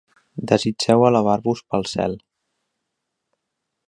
[0.51, 2.17] Desitgeu elevar-vos pel cel.